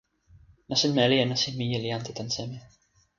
nasin 0.73 0.95
meli 0.99 1.19
en 1.25 1.29
nasin 1.31 1.55
mije 1.59 1.77
li 1.83 1.89
ante 1.97 2.11
tan 2.17 2.29
seme? 2.35 2.59